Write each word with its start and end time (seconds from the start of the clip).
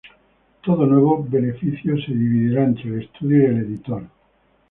Todo 0.63 0.87
nuevo 0.87 1.23
beneficio 1.29 1.95
se 1.95 2.11
dividirá 2.11 2.63
entre 2.63 2.85
el 2.89 3.03
estudio 3.03 3.43
y 3.43 3.45
el 3.45 3.57
editor. 3.57 4.03